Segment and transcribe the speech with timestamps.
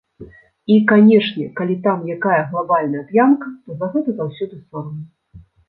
[0.27, 5.45] І, канешне, калі там якая глабальная п'янка, то за гэта заўсёды сорамна.